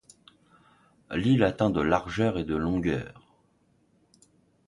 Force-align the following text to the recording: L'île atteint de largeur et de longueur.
L'île 1.11 1.43
atteint 1.43 1.69
de 1.69 1.79
largeur 1.79 2.39
et 2.39 2.43
de 2.43 2.55
longueur. 2.55 3.37